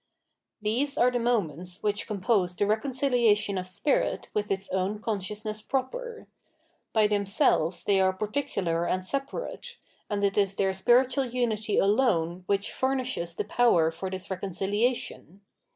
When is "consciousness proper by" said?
4.97-7.05